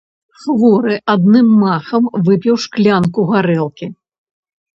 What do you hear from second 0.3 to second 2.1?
Хворы адным махам